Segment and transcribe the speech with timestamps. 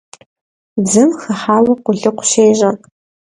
[0.83, 2.71] Дзэм хыхьауэ къулыкъу щещӀэ.